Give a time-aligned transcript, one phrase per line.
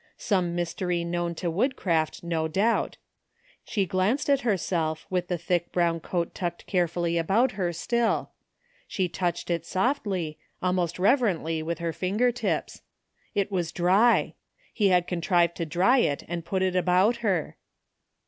[0.17, 2.97] Some mystery known to woodcraft no doubt
[3.63, 8.31] She glanced at herself with the thick brown coat tucked carefully about her still.
[8.87, 12.81] She touched it softly, almost reverently with her finger tips.
[13.35, 14.33] It was dry!
[14.73, 17.55] He had contrived to dry it and put it about her!